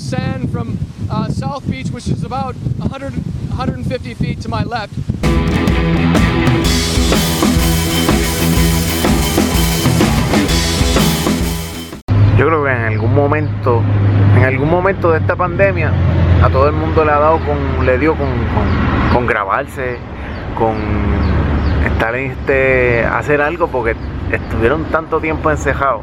sand 0.00 0.50
from 0.50 0.78
uh, 1.10 1.28
South 1.28 1.68
Beach, 1.70 1.90
which 1.90 2.08
is 2.08 2.24
about 2.24 2.54
100, 2.78 3.12
150 3.12 4.14
feet 4.14 4.40
to 4.40 4.48
my 4.48 4.64
left. 4.64 4.94
Yo 12.38 12.46
creo 12.46 12.64
que 12.64 12.70
en 12.70 12.84
algún 12.84 13.14
momento, 13.14 13.82
en 14.36 14.44
algún 14.44 14.70
momento 14.70 15.12
de 15.12 15.18
esta 15.18 15.36
pandemia, 15.36 15.92
a 16.42 16.48
todo 16.48 16.68
el 16.68 16.72
mundo 16.72 17.04
le 17.04 17.12
ha 17.12 17.18
dado 17.18 17.38
con, 17.40 17.84
le 17.84 17.98
dio 17.98 18.14
con, 18.14 18.28
con, 18.28 19.12
con 19.12 19.26
grabarse, 19.26 19.98
con 20.58 20.74
estar 21.84 22.14
en 22.14 22.30
este, 22.30 23.04
hacer 23.04 23.42
algo 23.42 23.68
porque 23.68 23.94
estuvieron 24.32 24.84
tanto 24.84 25.20
tiempo 25.20 25.50
encejados 25.50 26.02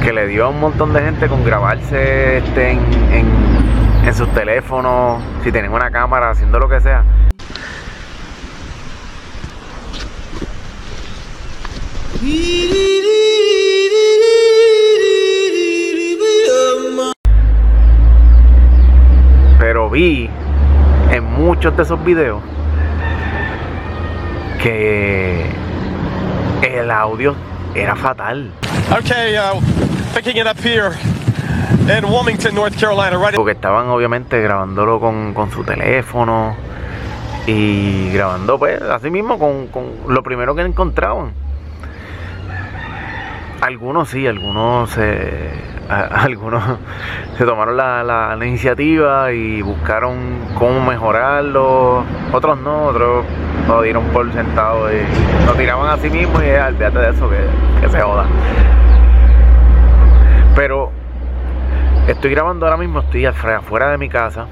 que 0.00 0.12
le 0.12 0.26
dio 0.26 0.46
a 0.46 0.48
un 0.48 0.58
montón 0.60 0.92
de 0.92 1.02
gente 1.02 1.28
con 1.28 1.44
grabarse 1.44 2.38
este, 2.38 2.70
en, 2.70 2.78
en, 3.12 3.26
en 4.06 4.14
sus 4.14 4.28
teléfonos, 4.32 5.22
si 5.44 5.52
tienen 5.52 5.72
una 5.72 5.90
cámara, 5.90 6.30
haciendo 6.30 6.58
lo 6.58 6.68
que 6.68 6.80
sea. 6.80 7.04
Pero 19.58 19.90
vi 19.90 20.28
en 21.10 21.24
muchos 21.24 21.76
de 21.76 21.82
esos 21.82 22.02
videos 22.04 22.42
que 24.62 25.44
el 26.62 26.90
audio 26.90 27.34
era 27.74 27.94
fatal. 27.94 28.50
Okay, 28.98 29.36
uh, 29.38 29.79
Porque 33.36 33.52
estaban 33.52 33.88
obviamente 33.88 34.40
grabándolo 34.40 35.00
con, 35.00 35.34
con 35.34 35.50
su 35.50 35.64
teléfono 35.64 36.54
y 37.46 38.10
grabando 38.12 38.58
pues 38.58 38.80
así 38.82 39.10
mismo 39.10 39.38
con, 39.38 39.68
con 39.68 39.84
lo 40.08 40.22
primero 40.22 40.54
que 40.54 40.62
encontraban. 40.62 41.32
Algunos 43.60 44.08
sí, 44.08 44.26
algunos 44.26 44.90
se, 44.90 45.50
algunos 45.88 46.62
se 47.36 47.44
tomaron 47.44 47.76
la, 47.76 48.02
la- 48.02 48.46
iniciativa 48.46 49.32
y 49.32 49.60
buscaron 49.62 50.16
cómo 50.58 50.80
mejorarlo. 50.84 52.04
Otros 52.32 52.58
no, 52.60 52.84
otros 52.84 53.24
lo 53.68 53.82
dieron 53.82 54.04
por 54.06 54.32
sentado 54.32 54.90
y 54.92 54.98
lo 55.46 55.52
tiraban 55.54 55.90
a 55.90 55.96
sí 55.98 56.08
mismo 56.10 56.40
y 56.42 56.46
eh, 56.46 56.60
olvídate 56.62 56.98
de 56.98 57.10
eso, 57.10 57.28
que, 57.28 57.36
que 57.82 57.88
se 57.88 58.00
joda. 58.00 58.26
Pero 60.56 60.90
estoy 62.10 62.30
grabando 62.30 62.66
ahora 62.66 62.76
mismo, 62.76 63.00
estoy 63.00 63.24
afuera 63.26 63.90
de 63.90 63.98
mi 63.98 64.08
casa 64.08 64.46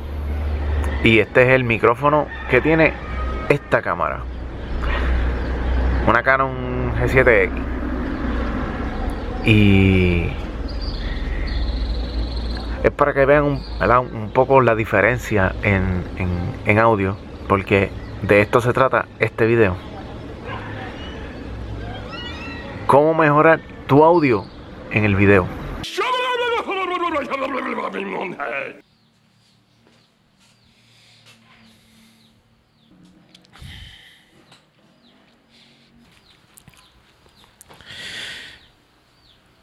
y 1.03 1.19
este 1.19 1.43
es 1.43 1.49
el 1.51 1.65
micrófono 1.65 2.27
que 2.51 2.61
tiene 2.61 2.93
esta 3.49 3.83
cámara. 3.83 4.21
Una 6.07 6.23
Canon 6.23 6.93
G7X. 7.01 7.51
Y 9.45 10.31
es 12.83 12.91
para 12.93 13.13
que 13.13 13.25
vean 13.25 13.45
un, 13.45 13.63
un 14.13 14.31
poco 14.31 14.61
la 14.61 14.75
diferencia 14.75 15.55
en, 15.63 16.05
en, 16.17 16.31
en 16.65 16.79
audio, 16.79 17.17
porque 17.49 17.91
de 18.23 18.41
esto 18.41 18.61
se 18.61 18.73
trata 18.73 19.07
este 19.19 19.47
video. 19.47 19.77
Cómo 22.87 23.15
mejorar 23.15 23.61
tu 23.87 24.05
audio 24.05 24.45
en 24.91 25.05
el 25.05 25.15
video. 25.17 25.58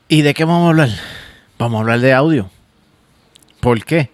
¿Y 0.07 0.21
de 0.21 0.33
qué 0.33 0.45
vamos 0.45 0.67
a 0.67 0.69
hablar? 0.69 0.89
Vamos 1.57 1.77
a 1.77 1.81
hablar 1.81 1.99
de 1.99 2.13
audio. 2.13 2.49
¿Por 3.59 3.83
qué? 3.83 4.11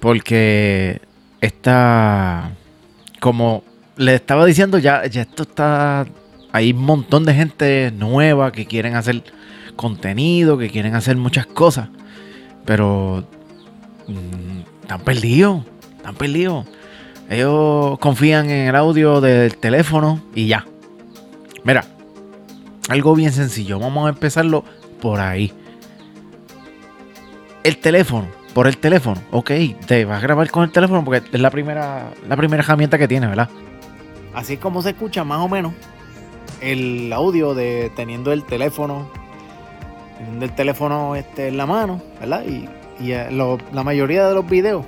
Porque 0.00 1.00
esta, 1.40 2.50
como 3.20 3.62
le 3.96 4.14
estaba 4.16 4.44
diciendo, 4.44 4.78
ya, 4.78 5.06
ya 5.06 5.22
esto 5.22 5.44
está, 5.44 6.06
hay 6.52 6.72
un 6.72 6.82
montón 6.82 7.24
de 7.24 7.34
gente 7.34 7.92
nueva 7.92 8.50
que 8.50 8.66
quieren 8.66 8.96
hacer 8.96 9.22
contenido, 9.76 10.58
que 10.58 10.68
quieren 10.68 10.94
hacer 10.94 11.16
muchas 11.16 11.46
cosas, 11.46 11.88
pero 12.64 13.24
mm, 14.06 14.82
están 14.82 15.00
perdidos, 15.00 15.64
están 15.96 16.14
perdidos. 16.14 16.66
Ellos 17.28 17.98
confían 18.00 18.50
en 18.50 18.68
el 18.68 18.76
audio 18.76 19.20
del 19.20 19.56
teléfono 19.56 20.20
y 20.34 20.48
ya. 20.48 20.66
Mira, 21.62 21.84
algo 22.88 23.14
bien 23.14 23.32
sencillo. 23.32 23.78
Vamos 23.78 24.06
a 24.06 24.10
empezarlo 24.10 24.64
por 25.00 25.20
ahí. 25.20 25.52
El 27.62 27.78
teléfono, 27.78 28.26
por 28.52 28.66
el 28.66 28.78
teléfono. 28.78 29.20
Ok, 29.30 29.50
te 29.86 30.04
vas 30.04 30.18
a 30.18 30.22
grabar 30.22 30.50
con 30.50 30.64
el 30.64 30.72
teléfono 30.72 31.04
porque 31.04 31.22
es 31.30 31.40
la 31.40 31.50
primera, 31.50 32.10
la 32.28 32.36
primera 32.36 32.62
herramienta 32.62 32.98
que 32.98 33.06
tienes, 33.06 33.28
¿verdad? 33.28 33.48
Así 34.34 34.54
es 34.54 34.58
como 34.58 34.82
se 34.82 34.90
escucha 34.90 35.22
más 35.22 35.38
o 35.38 35.48
menos 35.48 35.72
el 36.60 37.12
audio 37.12 37.54
de 37.54 37.90
teniendo 37.96 38.32
el 38.32 38.44
teléfono, 38.44 39.08
teniendo 40.20 40.44
el 40.44 40.52
teléfono 40.52 41.16
este, 41.16 41.48
en 41.48 41.56
la 41.56 41.66
mano, 41.66 42.00
¿verdad? 42.20 42.42
Y, 42.44 42.68
eh, 43.12 43.28
la 43.72 43.82
mayoría 43.82 44.28
de 44.28 44.34
los 44.34 44.46
videos. 44.46 44.84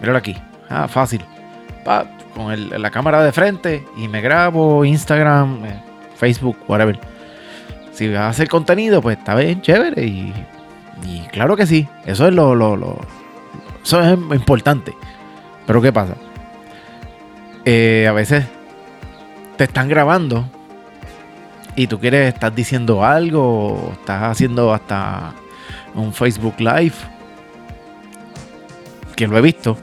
Míralo 0.00 0.18
aquí. 0.18 0.36
Ah, 0.68 0.88
fácil. 0.88 1.24
Con 2.34 2.82
la 2.82 2.90
cámara 2.90 3.22
de 3.22 3.30
frente 3.30 3.84
y 3.96 4.08
me 4.08 4.20
grabo 4.20 4.84
Instagram, 4.84 5.64
eh, 5.64 5.80
Facebook, 6.16 6.56
whatever 6.66 6.98
si 7.92 8.08
vas 8.08 8.22
a 8.22 8.28
hacer 8.30 8.48
contenido, 8.48 9.00
pues 9.00 9.16
está 9.18 9.36
bien, 9.36 9.62
chévere. 9.62 10.04
Y, 10.04 10.32
y 11.04 11.20
claro 11.30 11.54
que 11.56 11.64
sí, 11.64 11.86
eso 12.06 12.26
es 12.26 12.34
lo, 12.34 12.56
lo- 12.56 12.76
lo- 12.76 12.98
eso 13.84 14.00
es 14.02 14.18
importante. 14.34 14.92
Pero 15.64 15.80
¿qué 15.80 15.92
pasa? 15.92 16.14
Eh, 17.64 18.06
a 18.08 18.12
veces 18.12 18.44
te 19.56 19.62
están 19.64 19.88
grabando 19.88 20.44
y 21.76 21.86
tú 21.86 21.98
quieres, 21.98 22.32
estás 22.32 22.54
diciendo 22.54 23.04
algo, 23.04 23.90
estás 23.92 24.22
haciendo 24.22 24.72
hasta 24.72 25.32
un 25.94 26.12
Facebook 26.12 26.54
Live. 26.58 26.94
Que 29.16 29.26
lo 29.26 29.36
he 29.38 29.40
visto. 29.40 29.76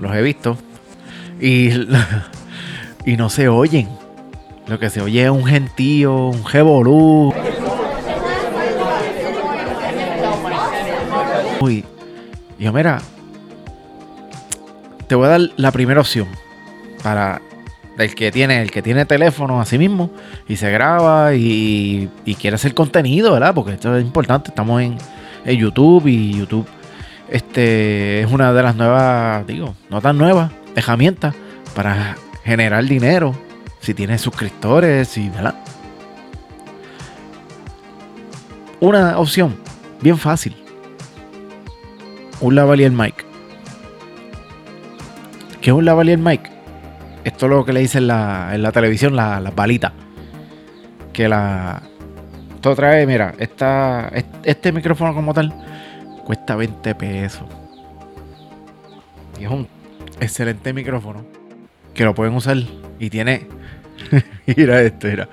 Los 0.00 0.14
he 0.14 0.22
visto. 0.22 0.56
Y, 1.40 1.70
y 3.04 3.16
no 3.16 3.30
se 3.30 3.48
oyen. 3.48 3.88
Lo 4.66 4.78
que 4.78 4.90
se 4.90 5.00
oye 5.00 5.24
es 5.24 5.30
un 5.30 5.44
gentío, 5.44 6.28
un 6.28 6.44
revolú. 6.44 7.32
Uy, 11.60 11.84
yo 12.58 12.72
mira, 12.72 13.00
te 15.08 15.14
voy 15.14 15.26
a 15.26 15.30
dar 15.30 15.40
la 15.56 15.72
primera 15.72 16.00
opción 16.00 16.28
para 17.02 17.40
el 17.98 18.14
que 18.14 18.30
tiene, 18.30 18.62
el 18.62 18.70
que 18.70 18.82
tiene 18.82 19.04
teléfono 19.04 19.60
así 19.60 19.76
mismo 19.76 20.10
y 20.48 20.56
se 20.56 20.70
graba 20.70 21.34
y, 21.34 22.08
y 22.24 22.34
quiere 22.36 22.54
hacer 22.54 22.74
contenido, 22.74 23.32
¿verdad? 23.32 23.54
Porque 23.54 23.72
esto 23.72 23.96
es 23.96 24.04
importante. 24.04 24.50
Estamos 24.50 24.80
en, 24.80 24.96
en 25.44 25.58
YouTube 25.58 26.06
y 26.06 26.38
YouTube 26.38 26.66
este 27.28 28.22
es 28.22 28.30
una 28.32 28.52
de 28.52 28.62
las 28.62 28.74
nuevas, 28.74 29.46
digo, 29.46 29.74
no 29.90 30.00
tan 30.00 30.16
nuevas 30.16 30.50
herramientas 30.74 31.34
para 31.74 32.16
generar 32.42 32.84
dinero 32.84 33.34
si 33.80 33.92
tienes 33.92 34.22
suscriptores 34.22 35.16
y 35.18 35.28
¿verdad? 35.28 35.54
Una 38.80 39.18
opción 39.18 39.56
bien 40.00 40.16
fácil. 40.16 40.56
Un 42.40 42.54
lavalier 42.54 42.92
mic. 42.92 43.26
¿Qué 45.60 45.70
es 45.70 45.76
un 45.76 45.84
lavalier 45.84 46.18
mic? 46.18 46.57
Esto 47.28 47.46
es 47.46 47.50
lo 47.50 47.64
que 47.64 47.72
le 47.74 47.80
dicen 47.80 48.02
en 48.02 48.08
la, 48.08 48.50
en 48.54 48.62
la 48.62 48.72
televisión, 48.72 49.14
la- 49.14 49.38
las 49.40 49.54
balitas. 49.54 49.92
Que 51.12 51.28
la. 51.28 51.82
Esto 52.54 52.74
trae, 52.74 53.06
mira, 53.06 53.34
esta, 53.38 54.08
est- 54.08 54.34
este 54.44 54.72
micrófono 54.72 55.14
como 55.14 55.34
tal 55.34 55.52
cuesta 56.24 56.56
20 56.56 56.94
pesos. 56.94 57.46
Y 59.38 59.44
es 59.44 59.50
un 59.50 59.68
excelente 60.20 60.72
micrófono 60.72 61.24
que 61.94 62.04
lo 62.04 62.14
pueden 62.14 62.34
usar 62.34 62.56
y 62.98 63.10
tiene 63.10 63.46
mira 64.46 64.80
esto, 64.80 65.06
mira. 65.06 65.28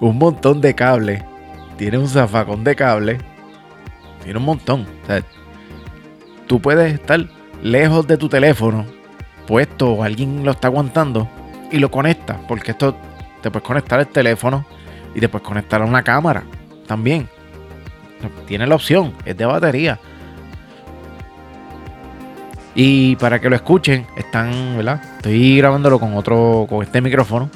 Un 0.00 0.18
montón 0.18 0.60
de 0.60 0.74
cables. 0.74 1.22
Tiene 1.76 1.96
un 1.98 2.08
zafacón 2.08 2.62
de 2.62 2.76
cable. 2.76 3.18
Tiene 4.22 4.38
un 4.38 4.44
montón. 4.44 4.86
O 5.02 5.06
sea, 5.06 5.22
tú 6.46 6.60
puedes 6.60 6.92
estar 6.92 7.26
lejos 7.62 8.06
de 8.06 8.16
tu 8.18 8.28
teléfono, 8.28 8.84
puesto 9.46 9.92
o 9.92 10.02
alguien 10.02 10.44
lo 10.44 10.50
está 10.52 10.68
aguantando 10.68 11.28
y 11.70 11.78
lo 11.78 11.90
conecta. 11.90 12.40
Porque 12.46 12.72
esto 12.72 12.94
te 13.42 13.50
puedes 13.50 13.66
conectar 13.66 14.00
el 14.00 14.08
teléfono 14.08 14.64
y 15.14 15.20
te 15.20 15.28
puedes 15.28 15.46
conectar 15.46 15.80
a 15.82 15.84
una 15.84 16.02
cámara 16.02 16.42
también. 16.86 17.28
Tiene 18.46 18.66
la 18.66 18.74
opción, 18.74 19.14
es 19.24 19.36
de 19.36 19.46
batería. 19.46 19.98
Y 22.74 23.16
para 23.16 23.40
que 23.40 23.48
lo 23.50 23.56
escuchen, 23.56 24.06
están, 24.16 24.76
¿verdad? 24.76 25.02
Estoy 25.16 25.58
grabándolo 25.58 25.98
con 25.98 26.16
otro, 26.16 26.66
con 26.68 26.82
este 26.82 27.00
micrófono. 27.00 27.50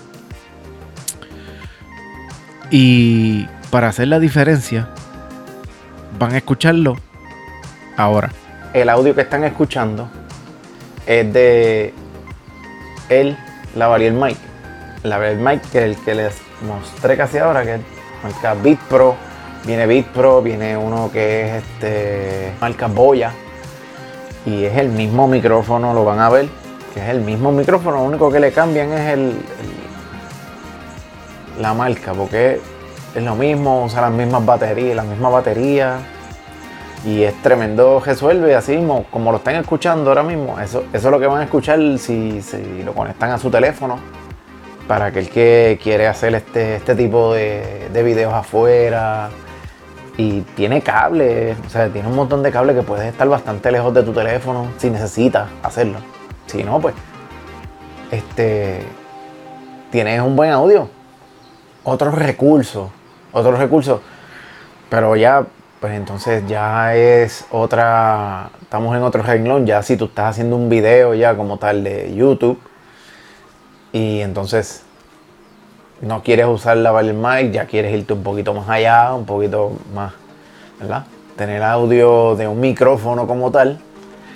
Y 2.71 3.47
para 3.71 3.89
hacer 3.89 4.09
la 4.09 4.19
diferencia, 4.19 4.89
van 6.19 6.33
a 6.33 6.39
escucharlo 6.39 6.97
ahora. 7.97 8.31
El 8.73 8.89
audio 8.89 9.15
que 9.15 9.21
están 9.21 9.45
escuchando 9.45 10.09
es 11.07 11.33
de 11.33 11.95
él, 13.09 13.37
la 13.75 13.89
Valier 13.89 14.13
Mike. 14.13 14.41
La 15.05 15.19
Valier 15.19 15.37
Mike, 15.39 15.67
que 15.73 15.85
el 15.85 15.97
que 15.97 16.15
les 16.15 16.35
mostré 16.63 17.17
casi 17.17 17.39
ahora, 17.39 17.63
que 17.65 17.75
es 17.75 17.81
marca 18.23 18.55
Beat 18.55 18.79
Pro. 18.89 19.15
Viene 19.65 19.87
Beat 19.87 20.07
Pro, 20.07 20.43
viene 20.43 20.77
uno 20.77 21.11
que 21.13 21.57
es 21.57 21.63
este 21.63 22.53
marca 22.61 22.87
Boya. 22.89 23.33
Y 24.45 24.65
es 24.65 24.77
el 24.77 24.89
mismo 24.89 25.29
micrófono, 25.29 25.95
lo 25.95 26.05
van 26.05 26.19
a 26.19 26.29
ver, 26.29 26.49
que 26.95 27.01
es 27.01 27.09
el 27.09 27.21
mismo 27.21 27.53
micrófono, 27.53 27.99
lo 27.99 28.03
único 28.05 28.31
que 28.31 28.41
le 28.41 28.51
cambian 28.53 28.93
es 28.93 29.13
el, 29.13 29.21
el- 29.21 29.43
la 31.63 31.75
marca, 31.75 32.13
porque 32.13 32.61
es 33.15 33.23
lo 33.23 33.37
mismo, 33.37 33.85
usa 33.85 34.01
las 34.01 34.11
mismas 34.11 34.45
baterías, 34.45 34.97
la 34.97 35.05
misma 35.05 35.29
batería. 35.29 35.99
Y 37.05 37.25
es 37.25 37.35
tremendo, 37.43 38.01
resuelve 38.05 38.55
así 38.55 38.77
mismo, 38.77 39.07
como 39.11 39.33
lo 39.33 39.39
están 39.39 39.57
escuchando 39.57 40.11
ahora 40.11 40.23
mismo. 40.23 40.61
Eso, 40.61 40.85
eso 40.93 41.09
es 41.09 41.11
lo 41.11 41.19
que 41.19 41.27
van 41.27 41.41
a 41.41 41.45
escuchar 41.45 41.79
si, 41.99 42.41
si 42.43 42.83
lo 42.85 42.95
conectan 42.95 43.31
a 43.33 43.39
su 43.39 43.51
teléfono. 43.51 43.99
Para 44.87 45.07
aquel 45.07 45.29
que 45.29 45.81
quiere 45.83 46.07
hacer 46.07 46.35
este, 46.35 46.77
este 46.77 46.95
tipo 46.95 47.35
de, 47.35 47.89
de 47.93 48.03
videos 48.03 48.33
afuera. 48.33 49.31
Y 50.17 50.43
tiene 50.55 50.83
cable, 50.83 51.57
o 51.67 51.71
sea, 51.71 51.89
tiene 51.89 52.07
un 52.07 52.15
montón 52.15 52.43
de 52.43 52.53
cable 52.53 52.75
que 52.75 52.83
puedes 52.83 53.07
estar 53.07 53.27
bastante 53.29 53.73
lejos 53.73 53.95
de 53.95 54.03
tu 54.03 54.13
teléfono 54.13 54.69
si 54.77 54.91
necesitas 54.91 55.49
hacerlo. 55.63 55.99
Si 56.47 56.63
no, 56.63 56.81
pues, 56.81 56.95
este, 58.11 58.83
tienes 59.91 60.21
un 60.21 60.37
buen 60.37 60.51
audio. 60.51 60.89
Otros 61.83 62.15
recursos, 62.15 62.91
otros 63.33 63.59
recursos. 63.59 64.01
Pero 64.91 65.17
ya, 65.17 65.47
pues 65.83 65.95
entonces 65.95 66.45
ya 66.47 66.95
es 66.95 67.45
otra, 67.51 68.51
estamos 68.63 68.97
en 68.97 69.03
otro 69.03 69.21
renglón, 69.21 69.67
ya 69.67 69.83
si 69.83 69.97
tú 69.97 70.05
estás 70.05 70.27
haciendo 70.27 70.55
un 70.55 70.69
video 70.69 71.13
ya 71.13 71.37
como 71.37 71.59
tal 71.59 71.83
de 71.83 72.15
YouTube 72.15 72.61
y 73.93 74.21
entonces 74.21 74.85
no 76.01 76.23
quieres 76.23 76.47
usar 76.47 76.77
la 76.77 76.93
Mic, 77.03 77.51
ya 77.51 77.67
quieres 77.67 77.93
irte 77.93 78.13
un 78.13 78.23
poquito 78.23 78.55
más 78.55 78.69
allá, 78.69 79.13
un 79.13 79.27
poquito 79.27 79.73
más, 79.93 80.13
¿verdad? 80.79 81.05
Tener 81.35 81.65
audio 81.65 82.37
de 82.37 82.47
un 82.47 82.61
micrófono 82.61 83.27
como 83.27 83.51
tal. 83.51 83.81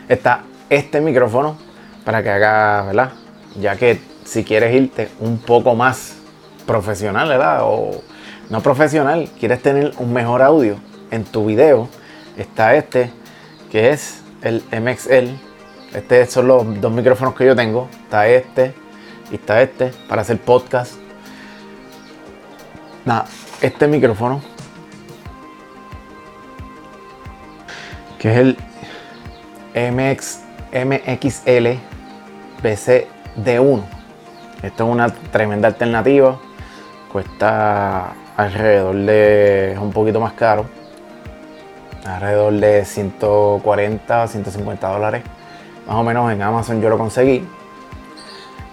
Está 0.09 0.41
este 0.69 1.01
micrófono 1.01 1.57
para 2.05 2.25
que 2.25 2.31
haga, 2.31 2.87
¿verdad? 2.87 3.13
Ya 3.61 3.77
que 3.77 4.01
si 4.25 4.43
quieres 4.43 4.75
irte 4.75 5.11
un 5.21 5.39
poco 5.39 5.77
más 5.77 6.17
profesional, 6.67 7.29
¿verdad? 7.29 7.61
O 7.63 8.03
no 8.51 8.61
profesional, 8.63 9.29
quieres 9.39 9.63
tener 9.63 9.93
un 9.99 10.13
mejor 10.13 10.43
audio 10.43 10.75
en 11.11 11.25
tu 11.25 11.47
video, 11.47 11.89
está 12.37 12.75
este, 12.75 13.11
que 13.71 13.91
es 13.91 14.23
el 14.43 14.63
MXL. 14.71 15.31
Estos 15.95 16.33
son 16.33 16.49
los 16.49 16.81
dos 16.81 16.93
micrófonos 16.93 17.35
que 17.35 17.47
yo 17.47 17.57
tengo. 17.57 17.89
Está 18.05 18.29
este 18.29 18.75
y 19.31 19.37
está 19.37 19.63
este 19.63 19.93
para 20.09 20.23
hacer 20.23 20.39
podcast. 20.39 20.95
Este 23.61 23.87
micrófono, 23.87 24.43
que 28.19 28.33
es 28.33 28.39
el 28.39 28.57
MX, 29.75 30.41
MXL 30.73 31.79
BCD1. 32.63 33.83
Esto 34.63 34.85
es 34.85 34.91
una 34.91 35.09
tremenda 35.09 35.69
alternativa. 35.69 36.39
Cuesta 37.13 38.13
alrededor 38.37 38.97
de. 38.97 39.79
un 39.81 39.93
poquito 39.93 40.21
más 40.21 40.33
caro. 40.33 40.67
Alrededor 42.07 42.53
de 42.55 42.85
140, 42.85 44.29
150 44.29 44.89
dólares. 44.89 45.23
Más 45.87 45.97
o 45.97 46.03
menos 46.03 46.33
en 46.33 46.43
Amazon 46.43 46.81
yo 46.81 46.89
lo 46.89 46.99
conseguí. 46.99 47.45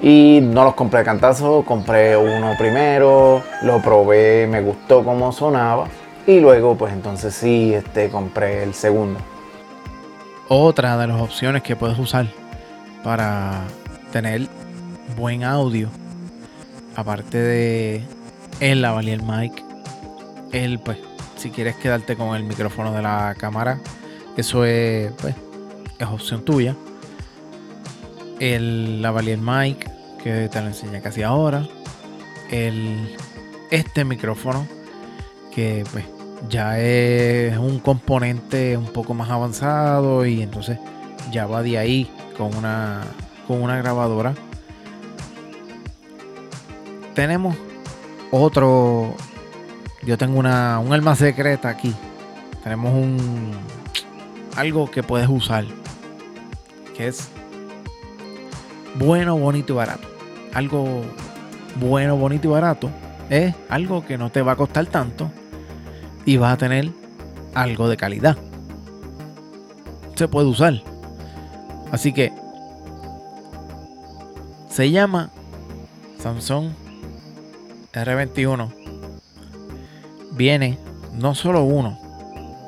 Y 0.02 0.40
no 0.42 0.66
los 0.66 0.74
compré 0.76 1.00
de 1.00 1.06
cantazo, 1.06 1.64
compré 1.66 2.18
uno 2.18 2.56
primero, 2.58 3.42
lo 3.62 3.82
probé, 3.82 4.48
me 4.48 4.62
gustó 4.62 5.04
cómo 5.04 5.32
sonaba. 5.32 5.88
Y 6.28 6.40
luego, 6.40 6.76
pues 6.76 6.94
entonces 6.94 7.34
sí, 7.34 7.74
este, 7.74 8.10
compré 8.10 8.64
el 8.64 8.74
segundo. 8.74 9.20
Otra 10.50 10.98
de 10.98 11.08
las 11.08 11.22
opciones 11.22 11.64
que 11.64 11.76
puedes 11.76 11.98
usar 11.98 12.28
para 13.04 13.62
tener 14.12 14.48
buen 15.18 15.44
audio, 15.44 15.90
aparte 16.96 17.38
de 17.38 18.04
el 18.60 18.82
lavalier 18.82 19.22
mic, 19.24 19.64
el 20.52 20.80
pues, 20.80 20.98
si 21.44 21.52
quieres 21.52 21.76
quedarte 21.76 22.16
con 22.16 22.38
el 22.38 22.44
micrófono 22.44 22.94
de 22.94 23.02
la 23.02 23.36
cámara, 23.38 23.78
eso 24.38 24.64
es, 24.64 25.12
pues, 25.20 25.36
es 26.00 26.08
opción 26.08 26.46
tuya. 26.46 26.74
El 28.40 29.02
lavalier 29.02 29.40
mic, 29.40 29.92
que 30.24 30.48
te 30.48 30.62
lo 30.62 30.68
enseñé 30.68 31.02
casi 31.02 31.22
ahora. 31.22 31.68
El, 32.50 33.14
este 33.72 34.06
micrófono, 34.06 34.66
que 35.54 35.84
pues 35.92 36.06
ya 36.50 36.80
es 36.80 37.58
un 37.58 37.80
componente 37.80 38.78
un 38.78 38.88
poco 38.94 39.14
más 39.14 39.30
avanzado 39.30 40.26
y 40.26 40.42
entonces 40.42 40.80
ya 41.30 41.46
va 41.46 41.62
de 41.62 41.78
ahí 41.78 42.10
con 42.38 42.56
una, 42.56 43.02
con 43.50 43.62
una 43.62 43.78
grabadora. 43.80 44.34
Tenemos 47.14 47.58
otro, 48.32 49.14
yo 50.06 50.18
tengo 50.18 50.40
una, 50.40 50.80
un 50.80 50.94
alma 50.94 51.16
secreta 51.16 51.70
aquí. 51.70 51.94
Tenemos 52.64 52.94
un 52.94 53.52
algo 54.56 54.90
que 54.90 55.02
puedes 55.02 55.28
usar 55.28 55.66
que 56.96 57.08
es 57.08 57.30
bueno, 58.96 59.38
bonito 59.38 59.74
y 59.74 59.76
barato. 59.76 60.08
Algo 60.54 61.02
bueno, 61.80 62.16
bonito 62.18 62.48
y 62.48 62.52
barato 62.52 62.90
es 63.30 63.56
algo 63.70 64.06
que 64.06 64.18
no 64.18 64.30
te 64.30 64.42
va 64.42 64.54
a 64.54 64.56
costar 64.56 64.86
tanto 64.86 65.32
y 66.26 66.38
vas 66.38 66.54
a 66.54 66.58
tener 66.58 66.92
algo 67.54 67.90
de 67.90 67.98
calidad. 67.98 68.38
Se 70.16 70.28
puede 70.28 70.48
usar. 70.48 70.82
Así 71.92 72.14
que 72.14 72.32
se 74.70 74.92
llama 74.92 75.32
Samsung 76.20 76.70
R21. 77.94 78.83
Viene 80.34 80.78
no 81.14 81.36
solo 81.36 81.64
uno, 81.64 81.98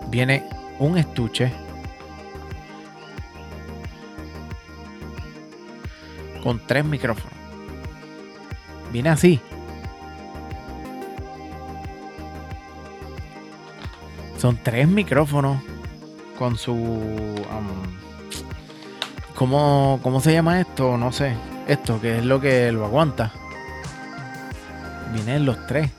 viene 0.09 0.47
un 0.79 0.97
estuche 0.97 1.51
con 6.43 6.61
tres 6.67 6.85
micrófonos. 6.85 7.33
Viene 8.91 9.09
así. 9.09 9.41
Son 14.37 14.57
tres 14.61 14.87
micrófonos 14.87 15.57
con 16.37 16.55
su... 16.55 17.35
¿cómo, 19.33 19.99
¿Cómo 20.03 20.19
se 20.19 20.33
llama 20.33 20.61
esto? 20.61 20.97
No 20.97 21.11
sé. 21.11 21.35
Esto, 21.67 21.99
que 21.99 22.19
es 22.19 22.25
lo 22.25 22.39
que 22.39 22.71
lo 22.71 22.85
aguanta. 22.85 23.31
Vienen 25.13 25.45
los 25.45 25.65
tres. 25.65 25.89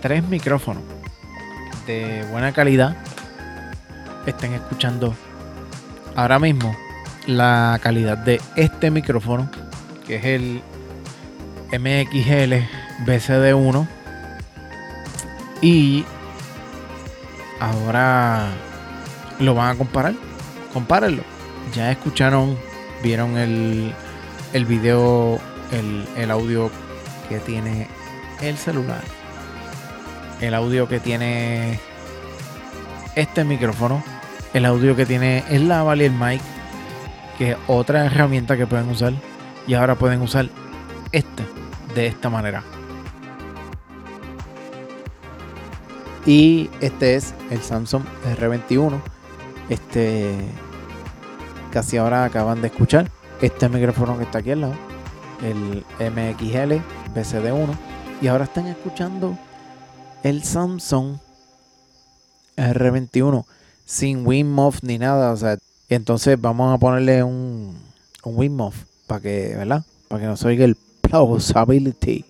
Tres 0.00 0.26
micrófonos 0.26 0.82
de 1.86 2.24
buena 2.30 2.52
calidad. 2.52 2.96
Estén 4.26 4.54
escuchando 4.54 5.14
ahora 6.16 6.38
mismo 6.38 6.74
la 7.26 7.78
calidad 7.82 8.16
de 8.16 8.40
este 8.56 8.90
micrófono, 8.90 9.50
que 10.06 10.16
es 10.16 10.24
el 10.24 10.62
MXL 11.72 12.64
BCD1. 13.04 13.86
Y 15.60 16.06
ahora 17.60 18.46
lo 19.38 19.54
van 19.54 19.74
a 19.74 19.78
comparar. 19.78 20.14
Compárenlo. 20.72 21.24
Ya 21.74 21.90
escucharon, 21.90 22.56
vieron 23.02 23.36
el, 23.36 23.92
el 24.54 24.64
video, 24.64 25.38
el, 25.72 26.08
el 26.16 26.30
audio 26.30 26.70
que 27.28 27.38
tiene 27.40 27.86
el 28.40 28.56
celular. 28.56 29.19
El 30.40 30.54
audio 30.54 30.88
que 30.88 31.00
tiene 31.00 31.78
este 33.14 33.44
micrófono. 33.44 34.02
El 34.54 34.64
audio 34.64 34.96
que 34.96 35.06
tiene 35.06 35.44
el 35.50 35.68
lavalier 35.68 36.10
mic. 36.10 36.40
Que 37.38 37.52
es 37.52 37.56
otra 37.66 38.06
herramienta 38.06 38.56
que 38.56 38.66
pueden 38.66 38.88
usar. 38.88 39.12
Y 39.66 39.74
ahora 39.74 39.94
pueden 39.94 40.22
usar 40.22 40.48
este 41.12 41.44
de 41.94 42.06
esta 42.06 42.30
manera. 42.30 42.62
Y 46.26 46.70
este 46.80 47.16
es 47.16 47.34
el 47.50 47.60
Samsung 47.60 48.02
R21. 48.38 49.00
Este 49.68 50.34
casi 51.72 51.96
ahora 51.96 52.24
acaban 52.24 52.60
de 52.60 52.68
escuchar 52.68 53.08
este 53.40 53.68
micrófono 53.68 54.18
que 54.18 54.24
está 54.24 54.38
aquí 54.38 54.50
al 54.50 54.62
lado, 54.62 54.74
el 55.42 55.84
MXL 55.98 56.82
BCD1. 57.14 57.74
Y 58.20 58.26
ahora 58.26 58.44
están 58.44 58.66
escuchando 58.66 59.38
el 60.22 60.42
Samsung 60.42 61.16
R21 62.56 63.44
sin 63.84 64.26
WinMoff 64.26 64.82
ni 64.82 64.98
nada. 64.98 65.32
O 65.32 65.36
sea, 65.36 65.58
entonces 65.88 66.40
vamos 66.40 66.74
a 66.74 66.78
ponerle 66.78 67.22
un, 67.22 67.76
un 68.24 68.36
WinMoff 68.36 68.84
para 69.06 69.20
que, 69.20 69.54
¿verdad? 69.56 69.84
Para 70.08 70.22
que 70.22 70.26
no 70.28 70.36
se 70.36 70.48
oiga 70.48 70.64
el 70.64 70.76
plausibility. 71.00 72.24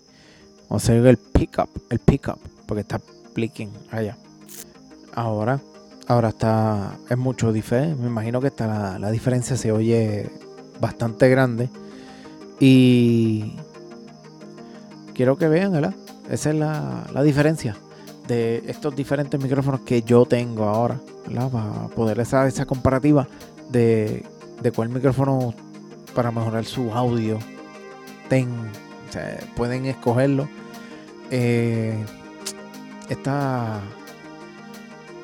O 0.69 0.79
se 0.79 0.93
oiga 0.93 1.11
el 1.11 1.17
pickup, 1.17 1.69
el 1.91 1.99
pickup, 1.99 2.39
porque 2.67 2.83
está 2.83 3.01
plicking 3.35 3.71
allá. 3.91 4.17
Ahora, 5.15 5.61
ahora 6.07 6.29
está, 6.29 6.97
es 7.09 7.19
mucho 7.19 7.53
diferente. 7.53 8.01
Me 8.01 8.07
imagino 8.07 8.41
que 8.41 8.47
está 8.47 8.69
la, 8.69 8.99
la 8.99 9.11
diferencia 9.11 9.57
se 9.57 9.73
oye 9.73 10.31
bastante 10.81 11.29
grande. 11.29 11.69
Y 12.61 13.57
quiero 15.15 15.37
que 15.37 15.49
vean, 15.49 15.73
¿verdad? 15.73 15.95
Esa 16.31 16.51
es 16.51 16.57
la, 16.57 17.05
la 17.13 17.23
diferencia 17.23 17.77
de 18.29 18.63
estos 18.67 18.95
diferentes 18.95 19.41
micrófonos 19.43 19.81
que 19.81 20.03
yo 20.03 20.25
tengo 20.25 20.65
ahora. 20.65 20.99
Para 21.51 21.89
poder 21.95 22.21
hacer 22.21 22.47
esa 22.47 22.65
comparativa 22.67 23.27
de, 23.69 24.25
de 24.63 24.73
cuál 24.73 24.89
micrófono 24.89 25.53
para 26.15 26.31
mejorar 26.31 26.65
su 26.65 26.93
audio 26.93 27.39
pueden 29.57 29.87
escogerlo. 29.87 30.49
Eh, 31.31 31.95
esta, 33.09 33.81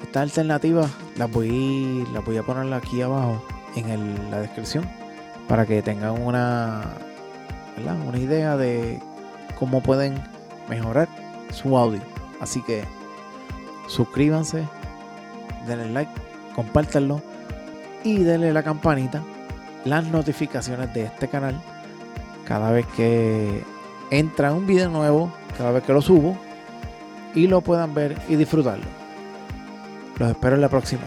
esta 0.02 0.20
alternativa 0.22 0.88
las 1.16 1.30
voy, 1.30 2.04
voy 2.24 2.36
a 2.36 2.42
poner 2.42 2.72
aquí 2.74 3.02
abajo 3.02 3.44
en 3.74 3.88
el- 3.90 4.30
la 4.30 4.40
descripción 4.40 4.88
para 5.48 5.66
que 5.66 5.82
tengan 5.82 6.20
una, 6.22 6.82
una 8.08 8.18
idea 8.18 8.56
de 8.56 9.00
cómo 9.58 9.82
pueden 9.82 10.20
mejorar 10.68 11.08
su 11.52 11.76
audio. 11.76 12.00
Así 12.40 12.62
que 12.62 12.84
suscríbanse, 13.88 14.64
denle 15.66 15.90
like, 15.90 16.12
compártanlo 16.54 17.22
y 18.04 18.18
denle 18.18 18.52
la 18.52 18.62
campanita, 18.62 19.22
las 19.84 20.04
notificaciones 20.04 20.92
de 20.94 21.04
este 21.04 21.28
canal 21.28 21.60
cada 22.46 22.70
vez 22.70 22.86
que 22.96 23.62
entra 24.10 24.52
un 24.52 24.66
video 24.66 24.88
nuevo, 24.88 25.32
cada 25.58 25.72
vez 25.72 25.82
que 25.82 25.92
lo 25.92 26.00
subo 26.00 26.36
y 27.34 27.48
lo 27.48 27.60
puedan 27.60 27.92
ver 27.92 28.16
y 28.28 28.36
disfrutarlo. 28.36 28.86
Los 30.18 30.30
espero 30.30 30.54
en 30.54 30.62
la 30.62 30.68
próxima. 30.68 31.02